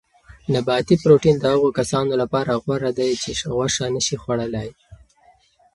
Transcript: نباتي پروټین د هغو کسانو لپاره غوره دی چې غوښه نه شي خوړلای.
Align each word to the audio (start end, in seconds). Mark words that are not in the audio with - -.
نباتي 0.53 0.95
پروټین 1.03 1.35
د 1.39 1.43
هغو 1.53 1.69
کسانو 1.79 2.13
لپاره 2.21 2.51
غوره 2.63 2.91
دی 2.99 3.09
چې 3.21 3.29
غوښه 3.55 3.85
نه 3.95 4.01
شي 4.05 4.15
خوړلای. 4.21 4.69